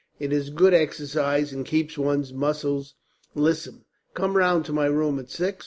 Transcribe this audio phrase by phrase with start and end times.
[0.19, 2.95] It is good exercise, and keeps one's muscles
[3.35, 3.85] lissome.
[4.15, 5.59] Come round to my room at six.